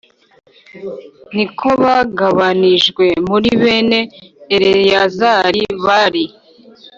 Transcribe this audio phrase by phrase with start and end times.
[1.35, 3.99] ni ko bagabanijwe muri bene
[4.55, 6.23] Eleyazari bari